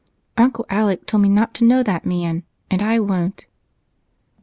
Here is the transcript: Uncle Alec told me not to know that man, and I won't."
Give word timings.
Uncle 0.35 0.65
Alec 0.67 1.05
told 1.05 1.21
me 1.21 1.29
not 1.29 1.53
to 1.53 1.63
know 1.63 1.83
that 1.83 2.07
man, 2.07 2.41
and 2.71 2.81
I 2.81 2.99
won't." 2.99 3.45